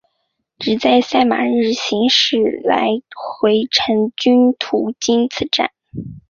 [0.57, 5.69] 只在赛马日行驶来回程均途经此站。